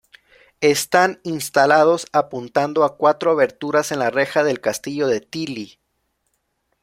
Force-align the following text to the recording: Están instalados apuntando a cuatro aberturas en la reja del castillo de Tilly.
Están 0.61 1.19
instalados 1.23 2.07
apuntando 2.11 2.83
a 2.83 2.97
cuatro 2.97 3.29
aberturas 3.29 3.91
en 3.91 3.99
la 3.99 4.09
reja 4.09 4.43
del 4.43 4.59
castillo 4.59 5.05
de 5.05 5.21
Tilly. 5.21 5.79